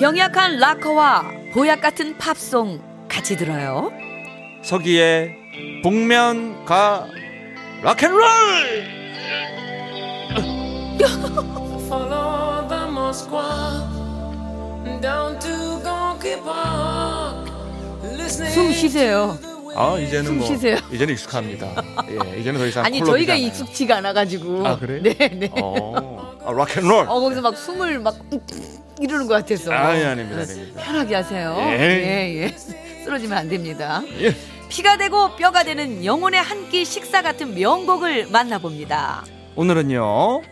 병약한 0.00 0.56
락커와 0.58 1.30
보약 1.52 1.82
같은 1.82 2.16
팝송 2.16 2.80
같이 3.06 3.36
들어요. 3.36 3.92
서기의 4.62 5.36
복면가 5.82 7.06
락앤롤 7.82 8.22
숨 18.54 18.72
쉬세요. 18.72 19.38
아 19.76 19.98
이제는 19.98 20.24
숨뭐 20.24 20.46
쉬세요. 20.46 20.76
이제는 20.90 21.12
익숙합니다 21.14 21.74
예 22.08 22.40
이제는 22.40 22.58
더 22.58 22.66
이상 22.66 22.84
아니 22.86 23.04
저희가. 23.04 23.34
익숙지가 23.34 23.98
않아가지고. 23.98 24.66
아 24.66 24.78
그래 24.78 25.00
네, 25.02 25.14
네. 25.28 25.50
어 25.52 26.09
아, 26.50 26.56
락앤롤 26.56 27.06
어 27.08 27.20
거기서 27.20 27.40
막 27.42 27.56
숨을 27.56 27.98
막 28.00 28.16
이러는 29.00 29.26
것 29.26 29.34
같아서. 29.34 29.72
아니 29.72 30.04
아닙니다 30.04 30.42
아닙니다 30.42 30.82
편하게 30.82 31.14
하세요. 31.14 31.56
예. 31.58 31.72
예, 31.80 32.42
예. 32.42 32.48
쓰러지면 33.04 33.38
안 33.38 33.48
됩니다. 33.48 34.02
예. 34.20 34.34
피가 34.68 34.96
되고 34.98 35.34
뼈가 35.36 35.62
되는 35.64 36.04
영혼의 36.04 36.40
한 36.42 36.68
끼 36.70 36.84
식사 36.84 37.20
같은 37.22 37.54
명곡을 37.54 38.28
만나봅니다. 38.30 39.24
오늘은요 39.56 40.42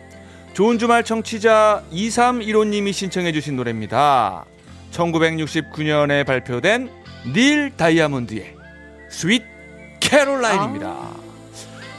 좋은 0.53 0.77
주말 0.79 1.03
청취자 1.05 1.83
2315님이 1.93 2.91
신청해 2.91 3.31
주신 3.31 3.55
노래입니다 3.55 4.43
1969년에 4.91 6.25
발표된 6.25 6.89
닐 7.33 7.71
다이아몬드의 7.77 8.55
Sweet 9.09 9.43
Caroline입니다 10.01 10.97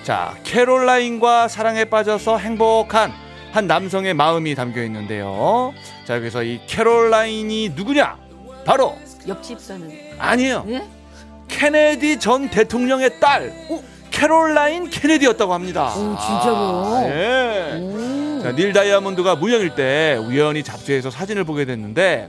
자 0.02 0.36
캐롤라인과 0.44 1.48
사랑에 1.48 1.84
빠져서 1.86 2.36
행복한 2.38 3.12
한 3.52 3.66
남성의 3.66 4.14
마음이 4.14 4.54
담겨 4.54 4.82
있는데요 4.84 5.74
자 6.04 6.16
여기서 6.16 6.42
이 6.44 6.60
캐롤라인이 6.66 7.70
누구냐 7.70 8.16
바로 8.64 8.96
옆집 9.26 9.58
사는. 9.60 9.90
아니에요 10.18 10.64
예? 10.68 10.82
케네디 11.48 12.18
전 12.20 12.48
대통령의 12.48 13.18
딸 13.20 13.52
캐롤라인 14.10 14.90
케네디였다고 14.90 15.54
합니다. 15.54 15.94
오, 15.94 16.16
진짜로요? 16.18 16.94
아, 16.94 17.02
예. 17.06 17.78
오. 17.80 18.42
자, 18.42 18.52
닐 18.52 18.72
다이아몬드가 18.72 19.36
무명일 19.36 19.74
때 19.76 20.16
우연히 20.20 20.62
잡지에서 20.62 21.10
사진을 21.10 21.44
보게 21.44 21.64
됐는데 21.64 22.28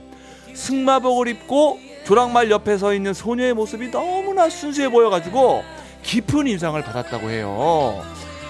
승마복을 0.54 1.28
입고 1.28 1.78
조랑말 2.04 2.50
옆에 2.50 2.78
서 2.78 2.94
있는 2.94 3.12
소녀의 3.12 3.54
모습이 3.54 3.90
너무나 3.90 4.48
순수해 4.48 4.88
보여가지고 4.88 5.62
깊은 6.02 6.46
인상을 6.46 6.80
받았다고 6.82 7.28
해요. 7.30 8.02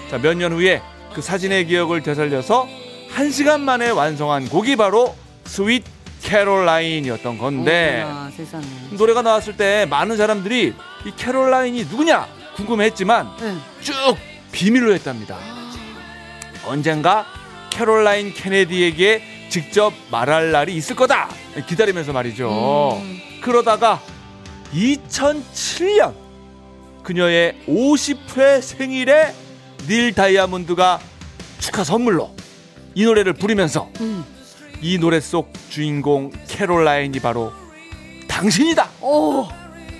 자, 0.09 0.17
몇 0.19 0.35
년 0.37 0.53
후에 0.53 0.81
그 1.13 1.21
사진의 1.21 1.67
기억을 1.67 2.01
되살려서 2.01 2.67
한 3.09 3.31
시간 3.31 3.61
만에 3.61 3.89
완성한 3.89 4.49
곡이 4.49 4.75
바로 4.75 5.15
Sweet 5.45 5.83
Caroline이었던 6.23 7.37
건데 7.37 8.05
세상에. 8.35 8.65
노래가 8.91 9.21
나왔을 9.21 9.57
때 9.57 9.85
많은 9.89 10.17
사람들이 10.17 10.73
이 11.05 11.11
캐롤라인이 11.15 11.83
누구냐 11.85 12.27
궁금했지만 12.55 13.29
네. 13.39 13.55
쭉 13.81 13.93
비밀로 14.51 14.93
했답니다. 14.93 15.37
언젠가 16.65 17.25
캐롤라인 17.69 18.33
케네디에게 18.33 19.21
직접 19.49 19.93
말할 20.09 20.51
날이 20.51 20.75
있을 20.75 20.95
거다 20.95 21.29
기다리면서 21.67 22.13
말이죠. 22.13 22.99
음. 23.01 23.21
그러다가 23.41 24.01
2007년 24.73 26.13
그녀의 27.03 27.55
50회 27.67 28.61
생일에 28.61 29.33
닐 29.87 30.13
다이아몬드가 30.13 30.99
축하 31.59 31.83
선물로 31.83 32.31
이 32.95 33.05
노래를 33.05 33.33
부르면서 33.33 33.89
음. 34.01 34.23
이 34.81 34.97
노래 34.97 35.19
속 35.19 35.51
주인공 35.69 36.31
캐롤라인이 36.47 37.19
바로 37.19 37.51
당신이다 38.27 38.89
오, 39.01 39.47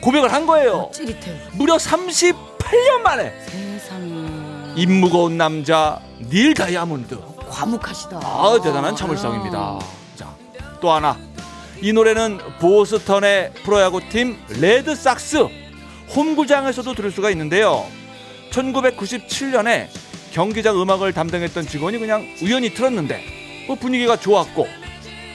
고백을 0.01 0.31
한 0.33 0.45
거예요. 0.45 0.89
찌릿해. 0.93 1.49
무려 1.53 1.77
38년 1.77 2.99
만에 3.03 3.33
세상에. 3.45 4.73
입 4.75 4.89
무거운 4.91 5.37
남자 5.37 5.99
닐 6.19 6.53
다이아몬드. 6.53 7.17
과묵하시다. 7.49 8.17
아 8.23 8.57
대단한 8.63 8.95
참을성입니다. 8.95 9.79
자, 10.15 10.35
또 10.81 10.91
하나. 10.91 11.17
이 11.81 11.93
노래는 11.93 12.39
보스턴의 12.59 13.51
프로야구 13.63 14.01
팀 14.09 14.37
레드삭스 14.59 15.47
홈구장에서도 16.15 16.93
들을 16.93 17.11
수가 17.11 17.29
있는데요. 17.31 17.85
1997년에 18.53 19.87
경기장 20.31 20.79
음악을 20.81 21.13
담당했던 21.13 21.67
직원이 21.67 21.97
그냥 21.97 22.27
우연히 22.41 22.73
틀었는데 22.73 23.23
뭐 23.67 23.75
분위기가 23.75 24.15
좋았고 24.17 24.67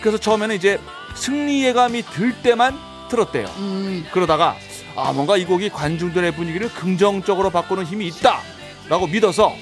그래서 0.01 0.19
처음에는 0.19 0.55
이제 0.55 0.79
승리 1.15 1.65
예감이 1.65 2.03
들 2.03 2.35
때만 2.43 2.77
틀었대요. 3.11 3.47
음. 3.59 4.07
그러다가 4.13 4.57
아 4.95 5.13
뭔가 5.13 5.37
이 5.37 5.45
곡이 5.45 5.71
관중들의 5.71 6.33
분위기를 6.33 6.69
긍정적으로 6.73 7.51
바꾸는 7.51 7.85
힘이 7.85 8.07
있다라고 8.09 9.07
믿어서 9.09 9.55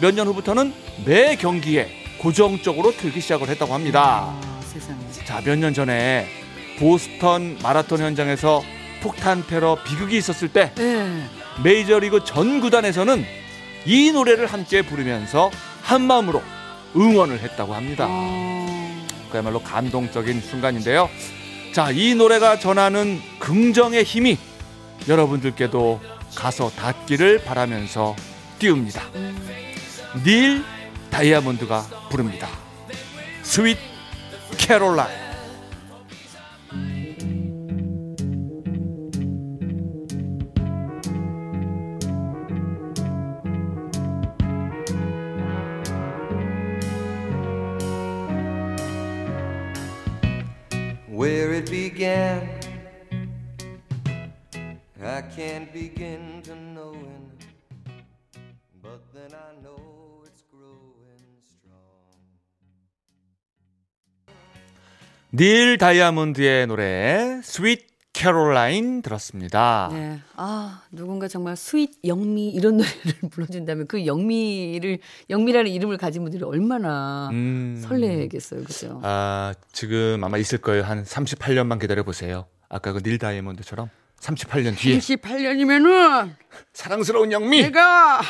몇 0.00 0.14
년 0.14 0.26
후부터는 0.26 0.74
매 1.04 1.36
경기에 1.36 1.88
고정적으로 2.18 2.92
틀기 2.92 3.20
시작을 3.20 3.48
했다고 3.48 3.72
합니다. 3.74 4.34
아, 4.40 4.60
세상에. 4.66 4.98
자몇 5.24 5.58
년 5.58 5.74
전에 5.74 6.26
보스턴 6.78 7.58
마라톤 7.62 8.00
현장에서 8.00 8.62
폭탄 9.02 9.44
테러 9.46 9.78
비극이 9.84 10.16
있었을 10.16 10.48
때 10.48 10.72
네. 10.74 11.22
메이저리그 11.62 12.24
전 12.24 12.60
구단에서는 12.60 13.24
이 13.84 14.10
노래를 14.12 14.46
함께 14.46 14.82
부르면서 14.82 15.50
한 15.82 16.02
마음으로 16.02 16.42
응원을 16.96 17.40
했다고 17.40 17.74
합니다. 17.74 18.06
어, 18.08 19.06
그야말로 19.30 19.60
감동적인 19.62 20.40
순간인데요. 20.40 21.08
자, 21.72 21.90
이 21.90 22.14
노래가 22.14 22.58
전하는 22.58 23.20
긍정의 23.38 24.02
힘이 24.04 24.38
여러분들께도 25.08 26.00
가서 26.34 26.70
닿기를 26.70 27.44
바라면서 27.44 28.16
띄웁니다. 28.58 29.02
음. 29.14 29.36
닐 30.24 30.64
다이아몬드가 31.10 31.82
부릅니다. 32.10 32.48
스윗 33.42 33.78
캐롤라인. 34.56 35.25
Began. 51.96 52.44
I 55.02 55.22
can't 55.34 55.72
begin 55.72 56.42
to 56.44 56.54
knowing, 56.54 57.32
but 58.82 59.00
then 59.14 59.32
I 59.32 59.56
know 59.62 60.20
it's 60.26 60.42
growing 60.52 61.24
strong. 61.40 62.20
닐 65.32 65.78
다이아몬드의 65.78 66.66
노래 66.66 67.40
Sweet 67.42 67.95
Caroline 68.16 69.02
들었습니다. 69.02 69.90
네. 69.92 70.18
아, 70.36 70.80
누군가 70.90 71.28
정말 71.28 71.54
Sweet 71.54 71.98
영미 72.06 72.48
이런 72.48 72.78
노래를 72.78 72.94
불러준다면 73.30 73.86
그 73.88 74.06
영미를, 74.06 75.00
영미라는 75.28 75.70
이름을 75.70 75.98
가진 75.98 76.22
분들이 76.22 76.42
얼마나 76.42 77.28
음. 77.32 77.78
설레겠어요. 77.86 78.64
그죠? 78.64 79.00
아, 79.02 79.52
지금 79.70 80.24
아마 80.24 80.38
있을 80.38 80.58
거예요. 80.58 80.82
한 80.82 81.04
38년만 81.04 81.78
기다려 81.78 82.04
보세요. 82.04 82.46
아까 82.70 82.92
그 82.92 83.00
닐 83.02 83.18
다이아몬드처럼 83.18 83.90
38년 84.20 84.76
뒤에 84.76 84.98
28년이면은 84.98 86.34
사랑스러운 86.72 87.32
영미. 87.32 87.62
내가 87.62 88.20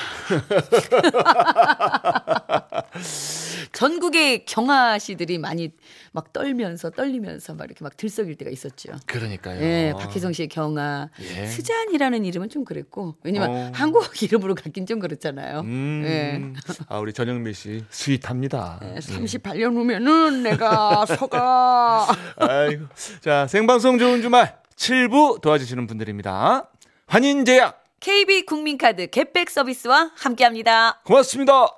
전국의 3.73 4.45
경아 4.47 4.99
씨들이 4.99 5.39
많이 5.39 5.71
막 6.13 6.33
떨면서 6.33 6.91
떨리면서 6.91 7.55
막 7.55 7.65
이렇게 7.67 7.85
막 7.85 7.97
들썩일 7.97 8.37
때가 8.37 8.51
있었죠. 8.51 8.93
그러니까요. 9.07 9.61
예, 9.61 9.93
박혜성 9.99 10.33
씨의 10.33 10.49
경아. 10.49 11.11
예. 11.21 11.47
수잔이라는 11.47 12.25
이름은 12.25 12.49
좀 12.49 12.65
그랬고. 12.65 13.17
왜냐면 13.23 13.51
어. 13.51 13.71
한국 13.75 14.23
이름으로 14.23 14.55
갖긴 14.55 14.87
좀 14.87 14.99
그렇잖아요. 14.99 15.61
음, 15.61 16.03
예. 16.05 16.43
아 16.89 16.99
우리 16.99 17.13
전영미 17.13 17.53
씨 17.55 17.85
스윗합니다. 17.91 18.81
예, 18.83 18.95
38년 18.99 19.77
후면은 19.77 20.43
내가 20.43 21.05
서가. 21.17 22.09
아이고. 22.39 22.87
자, 23.21 23.47
생방송 23.47 23.99
좋은 23.99 24.23
주말 24.23 24.57
7부 24.77 25.41
도와주시는 25.41 25.87
분들입니다. 25.87 26.71
환인제약 27.07 27.85
KB 28.01 28.45
국민카드 28.47 29.09
겟백 29.09 29.51
서비스와 29.51 30.13
함께합니다. 30.17 31.01
고맙습니다. 31.05 31.69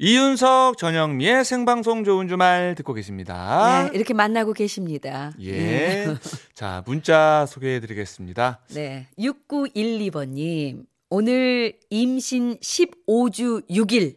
이윤석 0.00 0.78
전영미의 0.78 1.44
생방송 1.44 2.04
좋은 2.04 2.28
주말 2.28 2.76
듣고 2.76 2.94
계십니다. 2.94 3.88
네, 3.90 3.96
이렇게 3.96 4.14
만나고 4.14 4.52
계십니다. 4.52 5.32
예. 5.42 6.14
자, 6.54 6.84
문자 6.86 7.46
소개해 7.46 7.80
드리겠습니다. 7.80 8.60
네. 8.68 9.08
6912번님. 9.18 10.84
오늘 11.10 11.78
임신 11.90 12.58
15주 12.60 13.68
6일. 13.68 14.16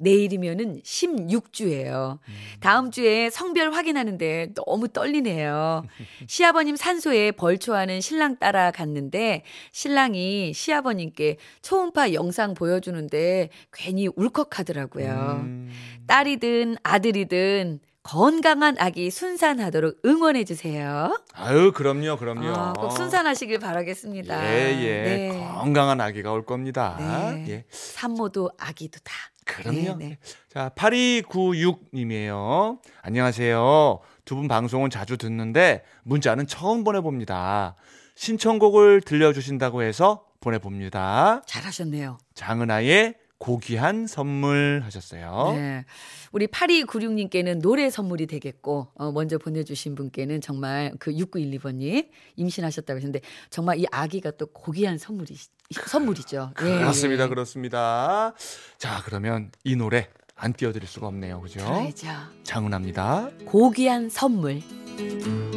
내일이면은 0.00 0.80
16주예요. 0.82 2.18
다음 2.60 2.90
주에 2.90 3.30
성별 3.30 3.72
확인하는데 3.72 4.54
너무 4.54 4.88
떨리네요. 4.88 5.84
시아버님 6.26 6.76
산소에 6.76 7.32
벌초하는 7.32 8.00
신랑 8.00 8.38
따라 8.38 8.70
갔는데 8.70 9.44
신랑이 9.72 10.52
시아버님께 10.54 11.36
초음파 11.62 12.12
영상 12.12 12.54
보여주는데 12.54 13.50
괜히 13.72 14.08
울컥하더라고요. 14.14 15.40
음, 15.42 15.70
딸이든 16.06 16.76
아들이든 16.82 17.80
건강한 18.02 18.76
아기 18.78 19.10
순산하도록 19.10 20.00
응원해 20.06 20.44
주세요. 20.44 21.16
아유, 21.34 21.70
그럼요, 21.72 22.16
그럼요. 22.16 22.48
아, 22.48 22.72
꼭 22.72 22.90
순산하시길 22.92 23.58
바라겠습니다. 23.58 24.52
예, 24.54 24.70
예. 24.80 25.02
네. 25.02 25.52
건강한 25.54 26.00
아기가 26.00 26.32
올 26.32 26.44
겁니다. 26.44 26.96
네. 26.98 27.44
예. 27.48 27.64
산모도 27.70 28.52
아기도 28.58 28.98
다. 29.04 29.12
그럼요. 29.56 29.80
네, 29.80 29.94
네. 29.98 30.18
자, 30.48 30.70
8296님이에요. 30.76 32.78
안녕하세요. 33.02 34.00
두 34.24 34.36
분 34.36 34.48
방송은 34.48 34.90
자주 34.90 35.16
듣는데 35.16 35.82
문자는 36.04 36.46
처음 36.46 36.84
보내봅니다. 36.84 37.74
신청곡을 38.14 39.00
들려주신다고 39.00 39.82
해서 39.82 40.24
보내봅니다. 40.40 41.42
잘하셨네요. 41.46 42.18
장은아의 42.34 43.14
고귀한 43.40 44.06
선물 44.06 44.82
하셨어요. 44.84 45.54
네. 45.56 45.84
우리 46.30 46.46
8296님께는 46.46 47.62
노래 47.62 47.88
선물이 47.88 48.26
되겠고, 48.26 48.88
어, 48.94 49.12
먼저 49.12 49.38
보내주신 49.38 49.94
분께는 49.94 50.42
정말 50.42 50.92
그 50.98 51.10
6912번님 51.10 52.06
임신하셨다고 52.36 52.98
하셨는데, 52.98 53.20
정말 53.48 53.78
이 53.78 53.86
아기가 53.90 54.30
또 54.32 54.46
고귀한 54.46 54.98
선물이, 54.98 55.34
선물이죠. 55.70 56.52
예, 56.60 56.64
그렇습니다. 56.64 57.24
예. 57.24 57.28
그렇습니다. 57.28 58.34
자, 58.76 59.02
그러면 59.06 59.50
이 59.64 59.74
노래 59.74 60.08
안 60.36 60.52
띄워드릴 60.52 60.86
수가 60.86 61.06
없네요. 61.06 61.40
그죠? 61.40 61.64
그래야죠. 61.64 62.08
장은아입니다. 62.44 63.30
고귀한 63.46 64.10
선물. 64.10 64.60
갈 64.96 65.49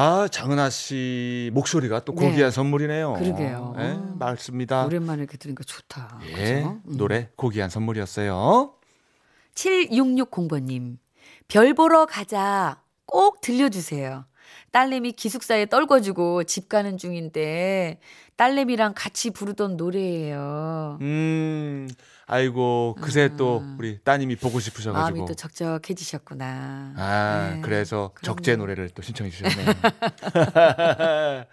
아, 0.00 0.28
장은아 0.28 0.70
씨 0.70 1.50
목소리가 1.54 2.04
또 2.04 2.14
네. 2.14 2.28
고귀한 2.28 2.52
선물이네요. 2.52 3.14
그러게요. 3.14 3.74
네, 3.76 3.90
어. 3.94 4.14
맞습니다. 4.16 4.86
오랜만에 4.86 5.22
이렇게 5.22 5.36
들으니까 5.36 5.64
좋다. 5.64 6.20
예? 6.36 6.62
음. 6.62 6.80
노래 6.84 7.30
고귀한 7.34 7.68
선물이었어요. 7.68 8.74
7660번님, 9.56 10.98
별 11.48 11.74
보러 11.74 12.06
가자. 12.06 12.80
꼭 13.06 13.40
들려주세요. 13.40 14.24
딸내미 14.70 15.12
기숙사에 15.12 15.66
떨궈주고 15.66 16.44
집 16.44 16.68
가는 16.68 16.96
중인데, 16.96 17.98
딸내미랑 18.38 18.92
같이 18.94 19.30
부르던 19.32 19.76
노래예요. 19.76 20.98
음, 21.00 21.88
아이고 22.28 22.94
그새 23.00 23.30
또 23.36 23.60
아. 23.64 23.76
우리 23.80 23.98
따님이 24.04 24.36
보고 24.36 24.60
싶으셔가지고. 24.60 25.16
마음이 25.16 25.26
또 25.28 25.34
적적해지셨구나. 25.34 26.92
아, 26.96 27.50
네, 27.56 27.60
그래서 27.62 28.12
그럼요. 28.14 28.36
적재 28.36 28.54
노래를 28.54 28.90
또 28.90 29.02
신청해 29.02 29.32
주셨네요. 29.32 29.66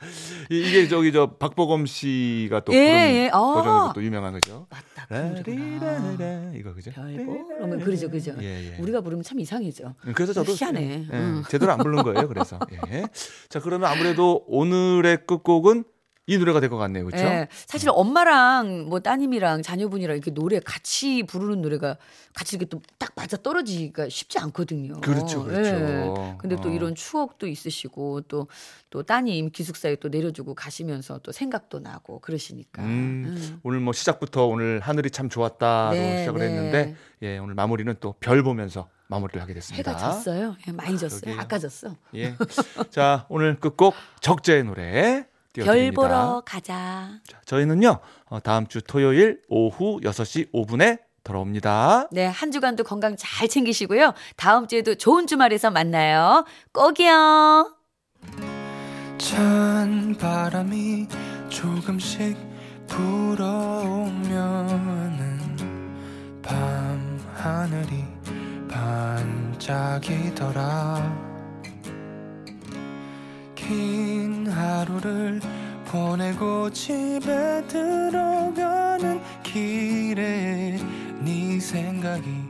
이- 0.52 0.60
이게 0.70 0.88
저기 0.88 1.12
저 1.12 1.32
박보검 1.38 1.88
씨가 1.88 2.60
또 2.66 2.74
예, 2.74 2.86
부른 2.86 3.16
예. 3.16 3.30
어. 3.34 3.54
버전으로 3.56 3.94
또 3.96 4.04
유명한 4.04 4.34
거죠. 4.34 4.68
맞다. 4.70 5.08
라리라라 5.10 6.52
이거 6.54 6.72
그죠? 6.76 6.92
별보? 6.92 7.48
그러면 7.48 7.80
그러죠, 7.80 8.12
그죠. 8.12 8.36
예, 8.42 8.74
예. 8.74 8.78
우리가 8.80 9.02
부르면 9.02 9.24
참 9.24 9.40
이상해져. 9.40 9.96
그래서 10.14 10.34
저도 10.34 10.52
희한해. 10.54 10.84
예, 10.84 11.08
응. 11.12 11.42
제대로 11.50 11.72
안 11.72 11.80
부른 11.80 12.04
거예요. 12.04 12.28
그래서 12.28 12.60
예. 12.92 13.08
자 13.50 13.60
그러면 13.60 13.90
아무래도 13.90 14.44
오늘의 14.46 15.26
끝곡은 15.26 15.86
이 16.28 16.38
노래가 16.40 16.60
될 16.60 16.70
것 16.70 16.78
같네요. 16.78 17.06
그렇죠? 17.06 17.24
예, 17.24 17.48
사실 17.68 17.90
엄마랑 17.92 18.86
뭐 18.90 19.00
따님이랑 19.00 19.62
자녀분이랑 19.62 20.16
이렇게 20.16 20.32
노래 20.32 20.60
같이 20.60 21.22
부르는 21.24 21.62
노래가 21.62 21.98
같이 22.34 22.56
이렇게 22.56 22.68
또 22.70 22.82
딱 22.98 23.12
맞아 23.16 23.38
떨어지기가 23.38 24.10
쉽지 24.10 24.40
않거든요. 24.40 25.00
그렇죠, 25.02 25.44
그렇죠. 25.44 25.70
예. 25.70 26.36
근데 26.40 26.56
또 26.58 26.70
어. 26.70 26.72
이런 26.72 26.96
추억도 26.96 27.48
있으시고 27.48 28.22
또또 28.22 29.04
따님 29.04 29.52
기숙사에 29.52 29.98
또 29.98 30.10
내려주고 30.10 30.56
가시면서 30.56 31.20
또 31.20 31.32
생각도 31.32 31.80
나고 31.80 32.20
그러시니까. 32.22 32.82
음, 32.82 33.26
음. 33.28 33.60
오늘 33.64 33.80
뭐 33.80 33.94
시작부터 33.94 34.48
오늘 34.48 34.80
하늘이 34.80 35.12
참 35.12 35.30
좋았다로 35.30 35.94
네, 35.94 36.20
시작을 36.22 36.40
네. 36.40 36.48
했는데 36.48 36.96
예 37.22 37.38
오늘 37.38 37.54
마무리는 37.54 37.94
또 38.00 38.16
별 38.20 38.42
보면서 38.44 38.90
마무리를 39.08 39.40
하게 39.42 39.54
됐습니다. 39.54 39.92
해가 39.92 40.00
졌어요. 40.00 40.56
예, 40.68 40.72
많이 40.72 40.98
졌어요. 40.98 41.22
그러게요. 41.22 41.42
아까 41.42 41.60
졌어. 41.60 41.96
예. 42.16 42.36
자 42.90 43.26
오늘 43.30 43.60
끝곡 43.60 43.94
적재의 44.22 44.64
노래 44.64 45.26
별 45.64 45.64
띄워드립니다. 45.66 46.02
보러 46.02 46.42
가자. 46.46 47.20
자, 47.28 47.40
저희는요 47.46 48.00
어, 48.28 48.40
다음 48.42 48.68
주 48.68 48.82
토요일 48.82 49.42
오후 49.50 50.00
6시 50.02 50.52
5분에 50.52 51.00
돌아옵니다. 51.24 52.10
네, 52.12 52.26
한 52.28 52.52
주간도 52.52 52.84
건강 52.84 53.16
잘 53.18 53.48
챙기시고요. 53.48 54.14
다음 54.36 54.68
주에도 54.68 54.96
좋은 54.96 55.26
주말에서 55.28 55.72
만나요. 55.72 56.46
꼭이요. 56.72 57.76
찬 59.18 60.16
바람이 60.20 61.08
조금씩 61.50 62.38
불어오면은 62.88 64.36
밤 66.44 67.20
하늘이 67.34 68.04
반짝이더라 69.58 71.25
긴 73.68 74.46
하루를 74.46 75.42
보내고 75.86 76.70
집에 76.70 77.66
들어가는 77.68 79.20
길에 79.42 80.78
네 81.20 81.60
생각이 81.60 82.45